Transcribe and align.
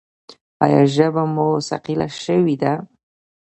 ایا 0.63 0.81
ژبه 0.95 1.23
مو 1.33 1.47
ثقیله 1.69 2.07
شوې 2.23 2.55
ده؟ 2.61 2.73